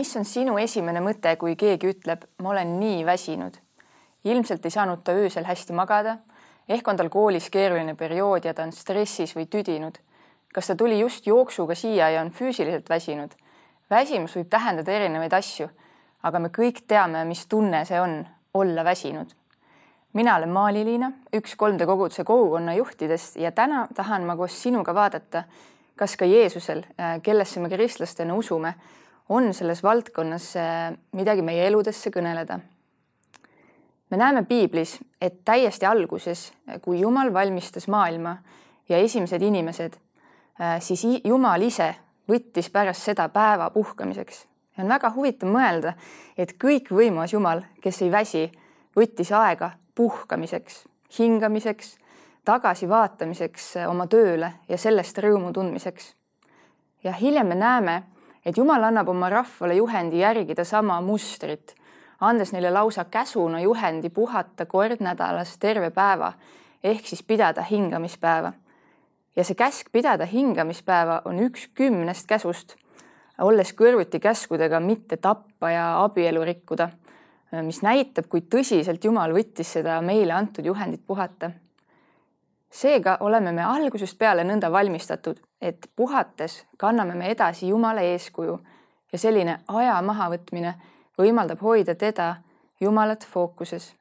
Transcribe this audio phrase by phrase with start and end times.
[0.00, 3.58] mis on sinu esimene mõte, kui keegi ütleb, ma olen nii väsinud?
[4.24, 6.18] ilmselt ei saanud ta öösel hästi magada,
[6.68, 9.98] ehk on tal koolis keeruline periood ja ta on stressis või tüdinud.
[10.54, 13.34] kas ta tuli just jooksuga siia ja on füüsiliselt väsinud?
[13.90, 15.68] väsimus võib tähendada erinevaid asju,
[16.22, 19.34] aga me kõik teame, mis tunne see on olla väsinud.
[20.12, 25.44] mina olen Maali-Liina, üks 3D koguduse kogukonna juhtidest ja täna tahan ma koos sinuga vaadata,
[25.96, 26.84] kas ka Jeesusel,
[27.22, 28.74] kellesse me kristlastena usume
[29.30, 32.58] on selles valdkonnas äh, midagi meie eludesse kõneleda.
[34.10, 38.36] me näeme piiblis, et täiesti alguses, kui Jumal valmistas maailma
[38.88, 39.94] ja esimesed inimesed,
[40.60, 41.94] äh, siis Jumal ise
[42.28, 44.46] võttis pärast seda päeva puhkamiseks.
[44.76, 45.94] ja on väga huvitav mõelda,
[46.36, 48.52] et kõikvõimas Jumal, kes ei väsi,
[48.96, 50.84] võttis aega puhkamiseks,
[51.18, 51.98] hingamiseks,
[52.44, 56.14] tagasivaatamiseks oma tööle ja sellest rõõmu tundmiseks.
[57.04, 58.02] ja hiljem me näeme
[58.46, 61.74] et Jumal annab oma rahvale juhendi järgida sama mustrit,
[62.20, 66.32] andes neile lausa käsuna juhendi puhata kord nädalas terve päeva
[66.84, 68.52] ehk siis pidada hingamispäeva.
[69.36, 72.76] ja see käsk pidada hingamispäeva on üks kümnest käsust,
[73.38, 76.90] olles kõrvuti käskudega mitte tappa ja abielu rikkuda,
[77.62, 81.50] mis näitab, kui tõsiselt Jumal võttis seda meile antud juhendit puhata
[82.70, 88.58] seega oleme me algusest peale nõnda valmistatud, et puhates kanname me edasi Jumala eeskuju
[89.12, 90.74] ja selline aja mahavõtmine
[91.18, 92.36] võimaldab hoida teda,
[92.80, 93.94] Jumalat fookuses.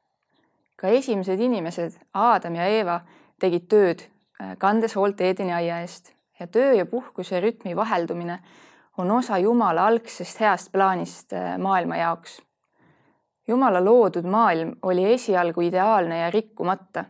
[0.79, 3.01] ka esimesed inimesed, Aadam ja Eeva,
[3.39, 4.06] tegid tööd,
[4.39, 8.39] äh, kandes hoolt Eedeni aia eest ja töö ja puhkuse rütmi vaheldumine
[8.97, 12.41] on osa Jumala algsest heast plaanist äh, maailma jaoks.
[13.47, 17.05] Jumala loodud maailm oli esialgu ideaalne ja rikkumata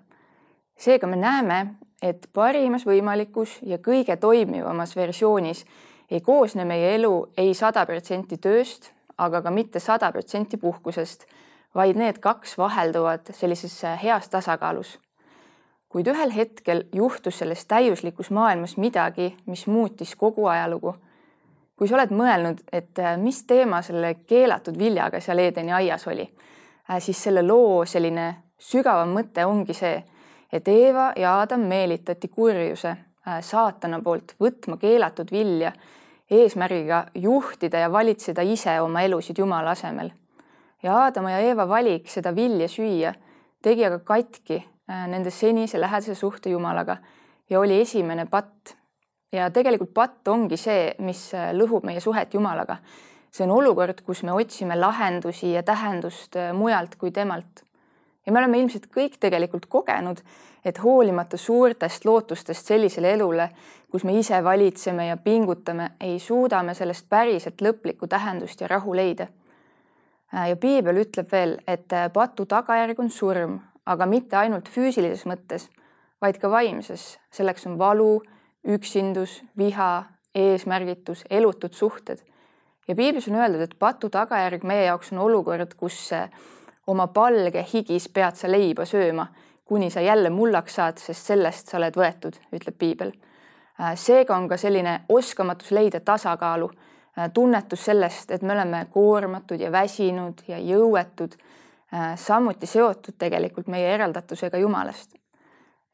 [0.79, 1.67] seega me näeme,
[2.01, 5.65] et parimas võimalikus ja kõige toimivamas versioonis
[6.11, 11.25] ei koosne meie elu ei sada protsenti tööst, aga ka mitte sada protsenti puhkusest,
[11.75, 14.99] vaid need kaks vahelduvad sellises heas tasakaalus.
[15.89, 20.95] kuid ühel hetkel juhtus selles täiuslikus maailmas midagi, mis muutis kogu ajalugu.
[21.75, 26.29] kui sa oled mõelnud, et mis teema selle keelatud viljaga seal Eedeni aias oli,
[26.99, 30.03] siis selle loo selline sügavam mõte ongi see
[30.53, 35.71] et Eeva ja Aadam meelitati kurjuse äh, saatana poolt võtma keelatud vilja
[36.31, 40.11] eesmärgiga juhtida ja valitseda ise oma elusid Jumala asemel.
[40.83, 43.13] ja Aadama ja Eeva valik seda vilja süüa
[43.61, 44.57] tegi aga katki
[44.89, 46.97] äh, nende senise lähedase suhte Jumalaga
[47.49, 48.75] ja oli esimene patt.
[49.31, 52.77] ja tegelikult patt ongi see, mis äh, lõhub meie suhet Jumalaga.
[53.31, 57.68] see on olukord, kus me otsime lahendusi ja tähendust mujalt kui temalt
[58.29, 60.19] ja me oleme ilmselt kõik tegelikult kogenud,
[60.65, 63.47] et hoolimata suurtest lootustest sellisele elule,
[63.89, 68.93] kus me ise valitseme ja pingutame, ei suuda me sellest päriselt lõplikku tähendust ja rahu
[68.93, 69.27] leida.
[70.47, 75.65] ja piibel ütleb veel, et patu tagajärg on surm, aga mitte ainult füüsilises mõttes,
[76.21, 77.17] vaid ka vaimses.
[77.31, 78.21] selleks on valu,
[78.63, 80.03] üksindus, viha,
[80.35, 82.19] eesmärgitus, elutud suhted.
[82.87, 86.11] ja piiblis on öeldud, et patu tagajärg meie jaoks on olukord, kus
[86.89, 89.27] oma palge higis pead sa leiba sööma,
[89.69, 93.13] kuni sa jälle mullaks saad, sest sellest sa oled võetud, ütleb piibel.
[93.79, 99.61] Äh, seega on ka selline oskamatus leida tasakaalu, äh, tunnetus sellest, et me oleme koormatud
[99.61, 101.37] ja väsinud ja jõuetud,
[101.93, 105.15] äh, samuti seotud tegelikult meie eraldatusega Jumalast.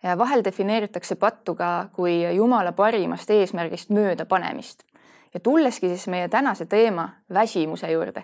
[0.03, 4.83] ja vahel defineeritakse pattu ka kui Jumala parimast eesmärgist möödapanemist.
[5.33, 8.23] ja tulleski siis meie tänase teema väsimuse juurde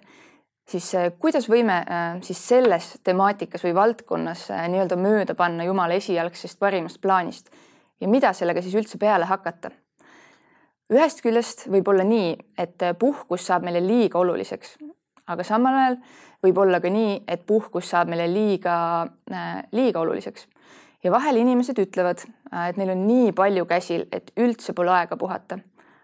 [0.71, 5.97] siis äh, kuidas võime äh, siis selles temaatikas või valdkonnas äh, nii-öelda mööda panna Jumala
[6.00, 7.51] esialgsest parimast plaanist
[8.01, 9.73] ja mida sellega siis üldse peale hakata?
[10.91, 14.73] ühest küljest võib olla nii, et puhkus saab meile liiga oluliseks,
[15.31, 15.95] aga samal ajal
[16.44, 18.74] võib olla ka nii, et puhkus saab meile liiga,
[19.71, 20.50] liiga oluliseks.
[21.03, 22.25] ja vahel inimesed ütlevad,
[22.67, 25.62] et neil on nii palju käsil, et üldse pole aega puhata.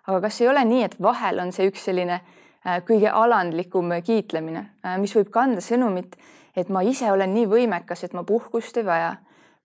[0.08, 2.47] aga kas ei ole nii, et vahel on see üks selline äh,
[2.88, 6.18] kõige alandlikum kiitlemine, äh, mis võib kanda sõnumit,
[6.56, 9.16] et ma ise olen nii võimekas, et ma puhkust ei vaja.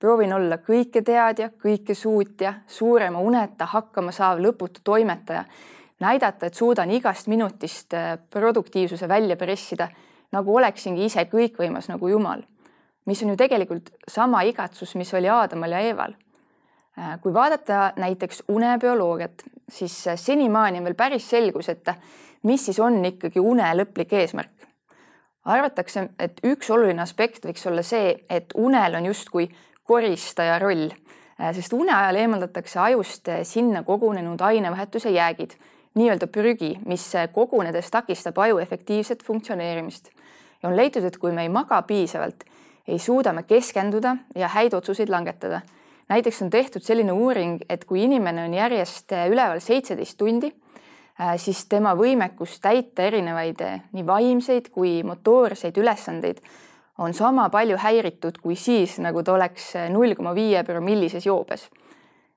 [0.02, 5.44] proovin olla kõiketeadja, kõikesuutja, suurema uneta hakkama saav lõputu toimetaja,
[6.00, 9.88] näidata, et suudan igast minutist äh, produktiivsuse välja pressida,
[10.32, 12.42] nagu oleksingi ise kõikvõimas nagu Jumal.
[13.06, 16.12] mis on ju tegelikult sama igatsus, mis oli Aadamal ja Eeval
[17.20, 21.94] kui vaadata näiteks unebioloogiat, siis senimaani on veel päris selguseta,
[22.42, 24.68] mis siis on ikkagi une lõplik eesmärk?
[25.44, 29.48] arvatakse, et üks oluline aspekt võiks olla see, et unel on justkui
[29.82, 35.56] koristaja roll, äh, sest une ajal eemaldatakse ajust äh, sinna kogunenud ainevahetuse jäägid,
[35.98, 37.04] nii-öelda prügi, mis
[37.34, 40.10] kogunedes takistab aju efektiivset funktsioneerimist.
[40.62, 42.44] ja on leitud, et kui me ei maga piisavalt,
[42.88, 45.60] ei suuda me keskenduda ja häid otsuseid langetada.
[46.08, 50.52] näiteks on tehtud selline uuring, et kui inimene on järjest üleval seitseteist tundi,
[51.36, 53.60] siis tema võimekus täita erinevaid
[53.92, 56.40] nii vaimseid kui motoorseid ülesandeid
[56.98, 61.70] on sama palju häiritud kui siis, nagu ta oleks null koma viie promillises joobes.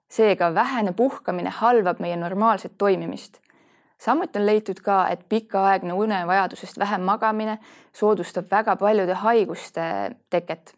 [0.09, 3.39] seega vähene puhkamine halvab meie normaalset toimimist.
[3.97, 7.59] samuti on leitud ka, et pikaaegne unevajadusest vähem magamine
[7.93, 10.75] soodustab väga paljude haiguste teket.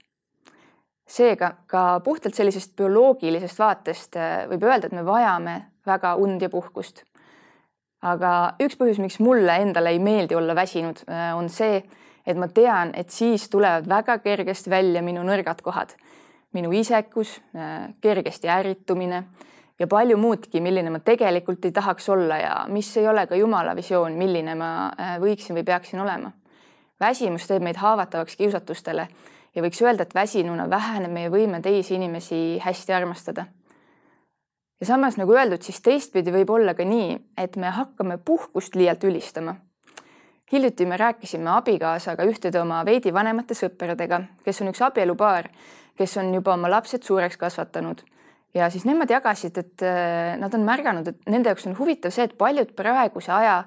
[1.08, 6.50] seega ka puhtalt sellisest bioloogilisest vaatest äh, võib öelda, et me vajame väga und ja
[6.50, 7.04] puhkust.
[8.12, 8.34] Aga
[8.64, 11.82] üks põhjus, miks mulle endale ei meeldi olla väsinud, äh, on see,
[12.28, 15.94] et ma tean, et siis tulevad väga kergesti välja minu nõrgad kohad,
[16.54, 19.24] minu isekus, äh, kergesti ärritumine
[19.80, 23.76] ja palju muudki, milline ma tegelikult ei tahaks olla ja mis ei ole ka Jumala
[23.76, 26.32] visioon, milline ma äh, võiksin või peaksin olema.
[27.00, 29.08] väsimus teeb meid haavatavaks kiusatustele
[29.56, 33.46] ja võiks öelda, et väsinuna väheneb meie võime teisi inimesi hästi armastada.
[34.80, 39.04] Ja samas nagu öeldud, siis teistpidi võib olla ka nii, et me hakkame puhkust liialt
[39.04, 39.56] ülistama
[40.52, 45.50] hiljuti me rääkisime abikaasaga ühtede oma veidi vanemate sõpradega, kes on üks abielupaar,
[45.98, 48.04] kes on juba oma lapsed suureks kasvatanud
[48.56, 52.28] ja siis nemad jagasid, et äh, nad on märganud, et nende jaoks on huvitav see,
[52.28, 53.62] et paljud praeguse aja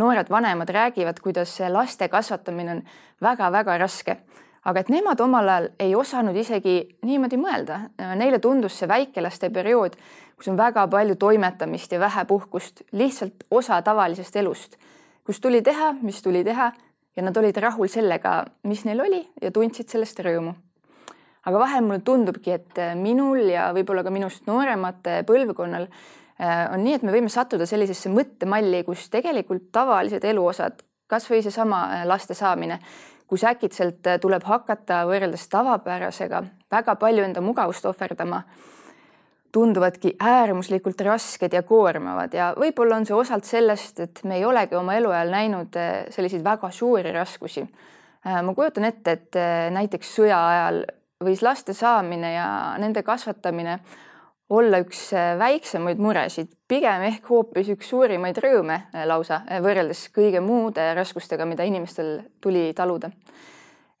[0.00, 2.82] noored vanemad räägivad, kuidas laste kasvatamine on
[3.22, 4.16] väga-väga raske.
[4.64, 7.80] Aga et nemad omal ajal ei osanud isegi niimoodi mõelda,
[8.16, 9.96] neile tundus see väikelaste periood,
[10.36, 14.76] kus on väga palju toimetamist ja vähe puhkust, lihtsalt osa tavalisest elust
[15.24, 16.72] kus tuli teha, mis tuli teha
[17.16, 20.54] ja nad olid rahul sellega, mis neil oli ja tundsid sellest rõõmu.
[21.44, 26.94] aga vahel mulle tundubki, et minul ja võib-olla ka minust nooremate põlvkonnal äh, on nii,
[26.96, 32.80] et me võime sattuda sellisesse mõttemalli, kus tegelikult tavalised eluosad, kasvõi seesama äh, laste saamine,
[33.30, 38.42] kus äkitselt äh, tuleb hakata võrreldes tavapärasega väga palju enda mugavust ohverdama
[39.54, 44.74] tunduvadki äärmuslikult rasked ja koormavad ja võib-olla on see osalt sellest, et me ei olegi
[44.74, 47.62] oma eluajal näinud eh, selliseid väga suuri raskusi.
[47.62, 49.40] Eh, ma kujutan ette, et
[49.74, 50.82] näiteks sõja ajal
[51.24, 52.48] võis laste saamine ja
[52.82, 53.78] nende kasvatamine
[54.54, 55.06] olla üks
[55.38, 62.20] väiksemaid muresid, pigem ehk hoopis üks suurimaid rõõme lausa, võrreldes kõige muude raskustega, mida inimestel
[62.40, 63.10] tuli taluda.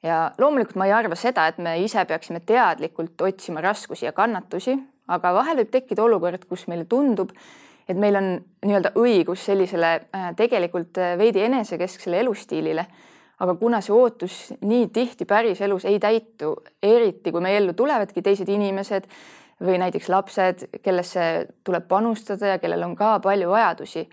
[0.02, 4.78] ja loomulikult ma ei arva seda, et me ise peaksime teadlikult otsima raskusi ja kannatusi
[5.12, 7.32] aga vahel võib tekkida olukord, kus meile tundub,
[7.88, 8.30] et meil on
[8.64, 12.86] nii-öelda õigus sellisele äh, tegelikult äh, veidi enesekesksele elustiilile.
[13.44, 18.48] aga kuna see ootus nii tihti päriselus ei täitu, eriti kui meie ellu tulevadki teised
[18.48, 19.08] inimesed
[19.62, 24.08] või näiteks lapsed, kellesse tuleb panustada ja kellel on ka palju vajadusi,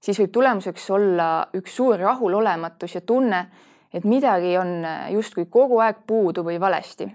[0.00, 3.46] siis võib tulemuseks olla üks suur rahulolematus ja tunne,
[3.94, 7.08] et midagi on justkui kogu aeg puudu või valesti.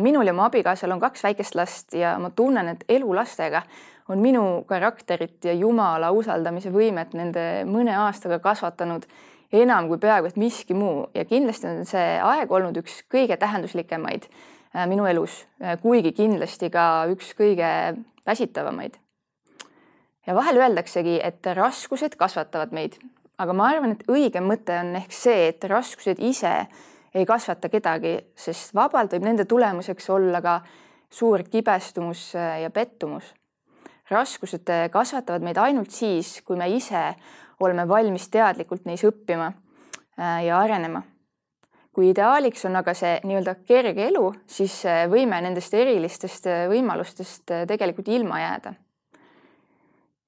[0.00, 3.62] Minul ja mu abikaasal on kaks väikest last ja ma tunnen, et elu lastega
[4.08, 9.06] on minu karakterit ja Jumala usaldamise võimet nende mõne aastaga kasvatanud
[9.54, 11.06] enam kui peaaegu et miski muu.
[11.14, 14.53] Ja kindlasti on see aeg olnud üks kõige tähenduslikumaid äh,
[14.90, 17.68] minu elus, äh, kuigi kindlasti ka üks kõige
[18.26, 18.98] väsitavamaid.
[20.26, 22.98] ja vahel öeldaksegi, et raskused kasvatavad meid,
[23.38, 26.54] aga ma arvan, et õigem mõte on ehk see, et raskused ise
[27.14, 30.60] ei kasvata kedagi, sest vabalt võib nende tulemuseks olla ka
[31.10, 33.34] suur kibestumus äh, ja pettumus.
[34.10, 37.14] raskused äh, kasvatavad meid ainult siis, kui me ise
[37.60, 39.52] oleme valmis teadlikult neis õppima
[40.18, 41.02] äh, ja arenema.
[41.94, 48.40] Kui ideaaliks on aga see nii-öelda kerge elu, siis võime nendest erilistest võimalustest tegelikult ilma
[48.42, 48.74] jääda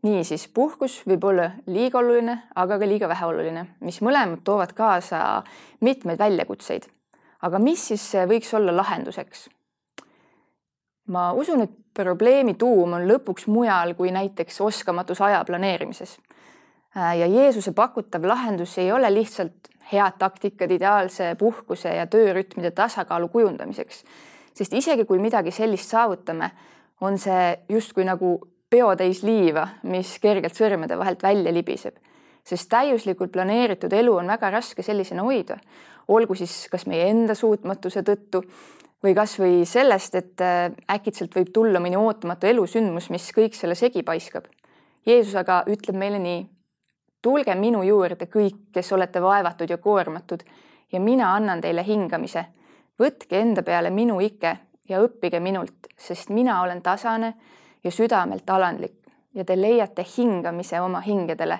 [0.06, 5.42] niisiis, puhkus võib olla liiga oluline, aga ka liiga väheoluline, mis mõlemad toovad kaasa
[5.80, 6.86] mitmeid väljakutseid.
[7.42, 9.48] aga mis siis võiks olla lahenduseks?
[11.06, 16.18] ma usun, et probleemi tuum on lõpuks mujal kui näiteks oskamatus aja planeerimises.
[16.96, 24.04] Ja Jeesuse pakutav lahendus ei ole lihtsalt head taktikad ideaalse puhkuse ja töörütmide tasakaalu kujundamiseks,
[24.54, 26.50] sest isegi kui midagi sellist saavutame,
[27.00, 28.38] on see justkui nagu
[28.70, 31.96] peotäis liiva, mis kergelt sõrmede vahelt välja libiseb.
[32.46, 35.56] sest täiuslikult planeeritud elu on väga raske sellisena hoida,
[36.08, 38.44] olgu siis kas meie enda suutmatuse tõttu
[39.02, 44.02] või kasvõi sellest, et äh, äkitselt võib tulla mõni ootamatu elusündmus, mis kõik selle segi
[44.06, 44.46] paiskab.
[45.06, 46.46] Jeesus aga ütleb meile nii.
[47.22, 50.42] Tulge minu juurde kõik, kes olete vaevatud ja koormatud
[50.92, 52.44] ja mina annan teile hingamise.
[52.98, 54.56] võtke enda peale minu ike
[54.88, 57.34] ja õppige minult, sest mina olen tasane
[57.84, 61.58] ja südamelt alandlik ja te leiate hingamise oma hingedele,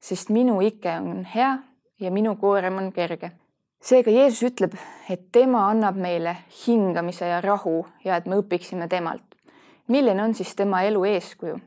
[0.00, 1.56] sest minu ike on hea
[2.00, 3.32] ja minu koorem on kerge.
[3.80, 4.74] seega Jeesus ütleb,
[5.10, 6.36] et tema annab meile
[6.66, 9.34] hingamise ja rahu ja et me õpiksime temalt.
[9.88, 11.58] milline on siis tema elu eeskuju?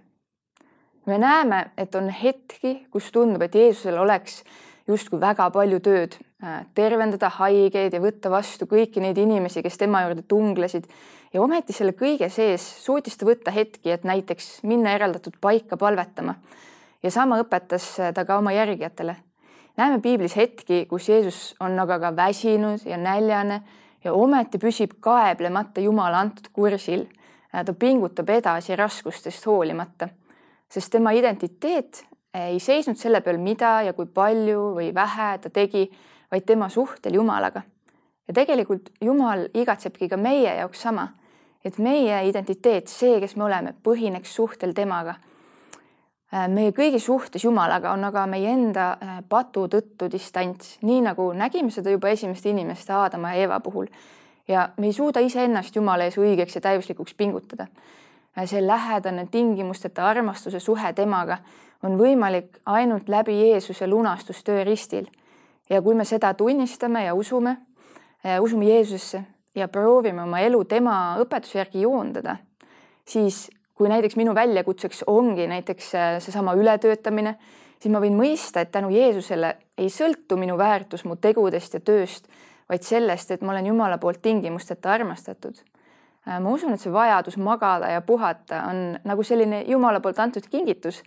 [1.10, 4.44] Me näeme, et on hetki, kus tundub, et Jeesusel oleks
[4.90, 10.04] justkui väga palju tööd, äh, tervendada haigeid ja võtta vastu kõiki neid inimesi, kes tema
[10.06, 10.88] juurde tunglesid.
[11.34, 16.36] ja ometi selle kõige sees suutis ta võtta hetki, et näiteks minna eraldatud paika palvetama.
[17.04, 19.16] ja sama õpetas ta ka oma järgijatele.
[19.78, 23.62] näeme piiblis hetki, kus Jeesus on aga ka väsinud ja näljane
[24.04, 27.06] ja ometi püsib kaeblemata Jumala antud kursil.
[27.56, 30.10] Äh, ta pingutab edasi raskustest hoolimata
[30.70, 35.88] sest tema identiteet ei seisnud selle peal, mida ja kui palju või vähe ta tegi,
[36.32, 37.62] vaid tema suhtel Jumalaga.
[38.28, 41.08] ja tegelikult Jumal igatsebki ka meie jaoks sama,
[41.66, 45.16] et meie identiteet, see, kes me oleme, põhineks suhtel temaga.
[46.30, 51.32] Äh, meie kõigi suhtes Jumalaga on aga meie enda äh, patu tõttu distants, nii nagu
[51.34, 53.88] nägime seda juba esimeste inimeste Aadama ja Eeva puhul.
[54.48, 57.68] ja me ei suuda iseennast Jumala ees õigeks ja täiuslikuks pingutada
[58.46, 61.38] see lähedane tingimusteta armastuse suhe temaga
[61.84, 65.06] on võimalik ainult läbi Jeesuse lunastustöö ristil.
[65.70, 67.58] ja kui me seda tunnistame ja usume,
[68.42, 69.24] usume Jeesusesse
[69.56, 72.38] ja proovime oma elu tema õpetuse järgi joondada,
[73.06, 77.36] siis kui näiteks minu väljakutseks ongi näiteks äh, seesama ületöötamine,
[77.80, 82.28] siis ma võin mõista, et tänu Jeesusele ei sõltu minu väärtus mu tegudest ja tööst,
[82.70, 85.79] vaid sellest, et ma olen Jumala poolt tingimusteta armastatud Äh,
[86.26, 91.02] ma usun, et see vajadus magada ja puhata on nagu selline Jumala poolt antud kingitus,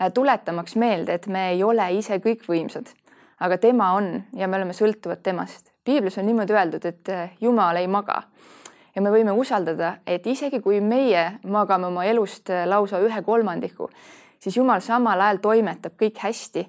[0.00, 2.92] äh, tuletamaks meelde, et me ei ole ise kõikvõimsad,
[3.40, 5.72] aga tema on ja me oleme sõltuvad temast.
[5.84, 8.22] piiblis on niimoodi öeldud, et äh, Jumal ei maga
[8.94, 13.90] ja me võime usaldada, et isegi kui meie magame oma elust lausa ühe kolmandiku,
[14.38, 16.66] siis Jumal samal ajal toimetab kõik hästi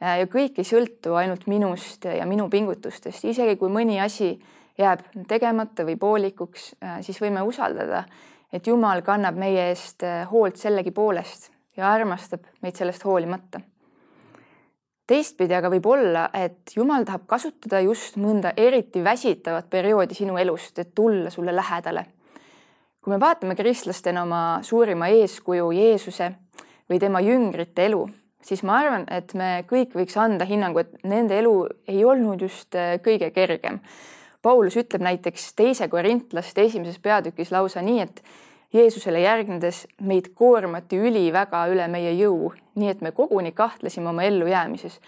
[0.00, 4.36] ja kõik ei sõltu ainult minust ja minu pingutustest, isegi kui mõni asi
[4.78, 8.04] jääb tegemata või poolikuks, äh, siis võime usaldada,
[8.52, 13.60] et Jumal kannab meie eest äh, hoolt sellegipoolest ja armastab meid sellest hoolimata.
[15.06, 20.78] teistpidi aga võib olla, et Jumal tahab kasutada just mõnda eriti väsitavat perioodi sinu elust,
[20.78, 22.06] et tulla sulle lähedale.
[23.00, 26.32] kui me vaatame kristlastena oma suurima eeskuju Jeesuse
[26.90, 28.08] või tema jüngrite elu,
[28.42, 32.74] siis ma arvan, et me kõik võiks anda hinnangu, et nende elu ei olnud just
[32.74, 33.80] äh, kõige kergem
[34.42, 38.22] Paulus ütleb näiteks teise korintlaste esimeses peatükis lausa nii, et
[38.72, 45.00] Jeesusele järgnedes meid koormati üliväga üle meie jõu, nii et me koguni kahtlesime oma ellujäämises.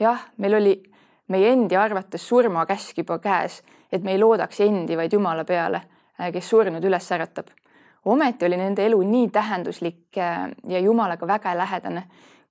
[0.00, 0.82] jah, meil oli
[1.28, 3.62] meie endi arvates surmakäsk juba käes,
[3.92, 5.80] et me ei loodaks endi, vaid Jumala peale,
[6.20, 7.48] äh, kes surnud üles äratab.
[8.04, 12.02] ometi oli nende elu nii tähenduslik äh, ja Jumalaga väga lähedane,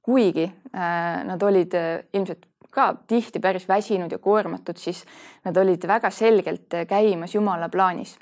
[0.02, 1.72] kuigi äh, nad olid
[2.14, 5.06] ilmselt ka tihti päris väsinud ja koormatud, siis
[5.46, 8.18] nad olid väga selgelt käimas Jumala plaanis.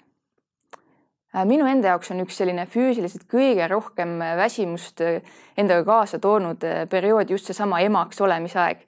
[1.49, 5.01] minu enda jaoks on üks selline füüsiliselt kõige rohkem väsimust
[5.57, 8.85] endaga kaasa toonud periood just seesama emaks olemise aeg.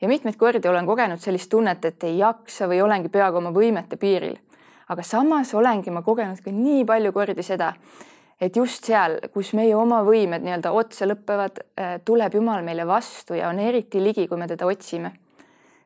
[0.00, 3.96] ja mitmeid kordi olen kogenud sellist tunnet, et ei jaksa või olengi peaaegu oma võimete
[3.96, 4.36] piiril.
[4.88, 7.72] aga samas olengi ma kogenud ka nii palju kordi seda,
[8.40, 13.36] et just seal, kus meie oma võimed nii-öelda otsa lõpevad, äh, tuleb Jumal meile vastu
[13.36, 15.12] ja on eriti ligi, kui me teda otsime.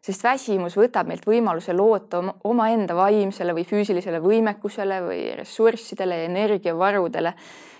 [0.00, 7.34] sest väsimus võtab meilt võimaluse loota omaenda vaimsele või füüsilisele võimekusele või ressurssidele, energiavarudele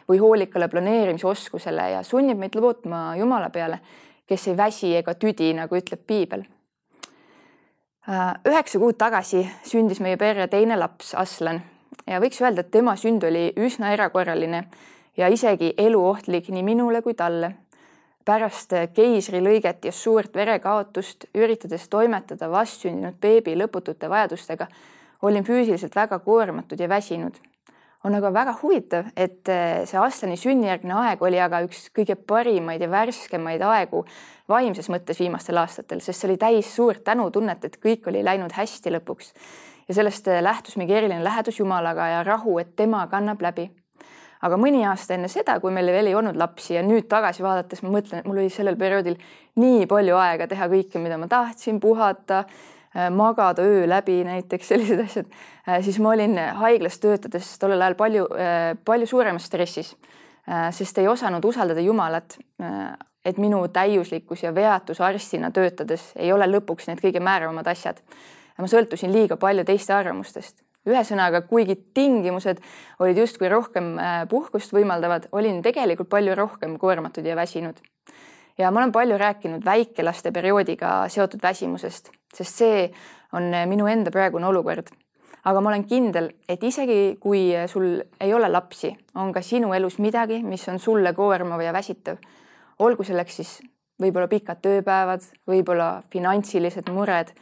[0.09, 3.81] või hoolikale planeerimisoskusele ja sunnib meid lootma Jumala peale,
[4.27, 6.45] kes ei väsi ega tüdi, nagu ütleb piibel.
[8.09, 11.63] Äh, üheksa kuud tagasi sündis meie perre teine laps, Aslan
[12.11, 14.65] ja võiks öelda, et tema sünd oli üsna erakorraline
[15.19, 17.55] ja isegi eluohtlik nii minule kui talle.
[18.25, 24.67] pärast keisrilõiget ja suurt verekaotust, üritades toimetada vastsündinud beebi lõputute vajadustega,
[25.23, 27.35] olin füüsiliselt väga koormatud ja väsinud.
[28.05, 29.45] on aga väga huvitav, et
[29.85, 34.05] see Aslani sünnijärgne aeg oli aga üks kõige parimaid ja värskemaid aegu
[34.49, 38.91] vaimses mõttes viimastel aastatel, sest see oli täis suurt tänutunnet, et kõik oli läinud hästi
[38.91, 39.35] lõpuks
[39.91, 43.71] ja sellest äh, lähtus mingi eriline lähedus Jumalaga ja rahu, et tema kannab läbi.
[44.41, 47.83] aga mõni aasta enne seda, kui meil veel ei olnud lapsi ja nüüd tagasi vaadates
[47.85, 49.19] ma mõtlen, et mul oli sellel perioodil
[49.61, 52.45] nii palju aega teha kõike, mida ma tahtsin, puhata,
[52.95, 55.29] äh, magada öö läbi näiteks sellised asjad,
[55.67, 58.27] äh, siis ma olin haiglas töötades tollel ajal palju,
[58.85, 59.97] palju suuremas stressis,
[60.73, 62.39] sest ei osanud usaldada Jumalat,
[63.25, 68.01] et minu täiuslikkus ja veatus arstina töötades ei ole lõpuks need kõige määravamad asjad
[68.59, 70.63] ma sõltusin liiga palju teiste arvamustest.
[70.89, 72.63] ühesõnaga, kuigi tingimused
[73.05, 77.77] olid justkui rohkem äh, puhkust võimaldavad, olin tegelikult palju rohkem koormatud ja väsinud.
[78.59, 82.91] ja ma olen palju rääkinud väikelaste perioodiga seotud väsimusest, sest see
[83.33, 84.89] on minu enda praegune olukord.
[85.45, 89.99] aga ma olen kindel, et isegi kui sul ei ole lapsi, on ka sinu elus
[89.99, 92.17] midagi, mis on sulle koormav ja väsitav.
[92.79, 93.61] olgu selleks siis
[94.01, 97.33] võib-olla pikad tööpäevad, võib-olla finantsilised mured,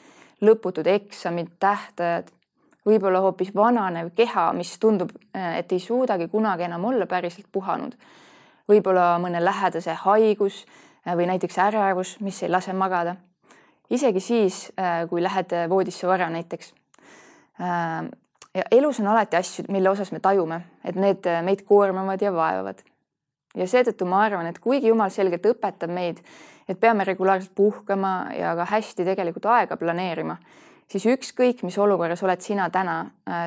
[0.42, 2.28] lõputud eksamid, tähtajad,
[2.86, 7.94] võib-olla hoopis vananev keha, mis tundub, et ei suudagi kunagi enam olla päriselt puhanud.
[8.68, 10.66] võib-olla mõne lähedase haigus
[11.08, 13.16] Äh, või näiteks ärevus, mis ei lase magada.
[13.90, 16.74] isegi siis, äh, kui lähed voodisse vara näiteks.
[17.60, 18.10] Äh,
[18.54, 22.82] ja elus on alati asju, mille osas me tajume, et need meid koormavad ja vaevavad.
[23.58, 26.22] Ja seetõttu ma arvan, et kuigi Jumal selgelt õpetab meid,
[26.68, 30.38] et peame regulaarselt puhkama ja ka hästi tegelikult aega planeerima,
[30.88, 33.00] siis ükskõik, mis olukorras oled sina täna,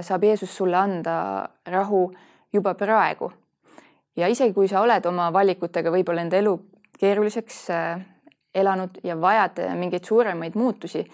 [0.04, 1.16] saab Jeesus sulle anda
[1.66, 2.10] rahu
[2.54, 3.32] juba praegu.
[4.16, 6.58] ja isegi kui sa oled oma valikutega võib-olla enda elu
[7.02, 8.02] keeruliseks äh,
[8.56, 11.06] elanud ja vajad äh, mingeid suuremaid muutusi,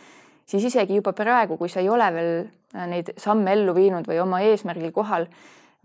[0.45, 4.19] siis isegi juba praegu, kui sa ei ole veel äh, neid samme ellu viinud või
[4.23, 5.29] oma eesmärgil kohal,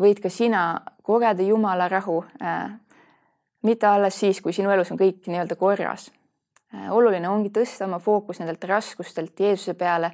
[0.03, 0.65] võid ka sina
[1.07, 2.23] kogeda Jumala rahu.
[3.63, 6.11] Mitte alles siis, kui sinu elus on kõik nii-öelda korras.
[6.91, 10.13] oluline ongi tõsta oma fookus nendelt raskustelt Jeesuse peale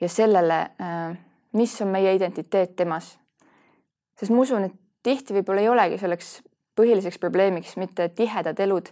[0.00, 0.70] ja sellele,
[1.52, 3.18] mis on meie identiteet temas.
[4.16, 4.72] sest ma usun, et
[5.02, 6.42] tihti võib-olla ei olegi selleks
[6.76, 8.88] põhiliseks probleemiks mitte tihedad elud,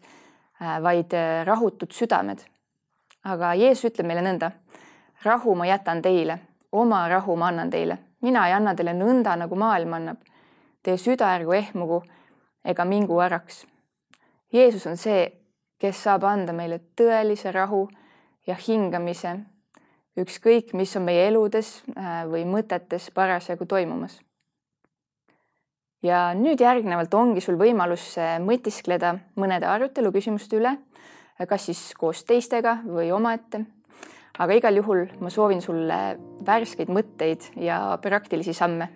[0.62, 2.44] äh, vaid äh, rahutud südamed.
[3.24, 4.50] aga Jeesus ütleb meile nõnda.
[5.24, 6.38] rahu ma jätan teile,
[6.72, 10.16] oma rahu ma annan teile, mina ei anna teile nõnda, nagu maailm annab.
[10.82, 12.02] Teie süda ärgu ehmugu
[12.64, 13.66] ega mingu varaks.
[14.52, 15.28] Jeesus on see,
[15.80, 17.86] kes saab anda meile tõelise rahu
[18.46, 19.36] ja hingamise,
[20.18, 24.18] ükskõik, mis on meie eludes äh, või mõtetes parasjagu toimumas
[26.02, 31.82] ja nüüd järgnevalt ongi sul võimalus äh, mõtiskleda mõnede arutelu küsimuste üle, äh, kas siis
[31.98, 33.66] koos teistega või omaette.
[34.40, 38.88] aga igal juhul ma soovin sulle värskeid mõtteid ja praktilisi samme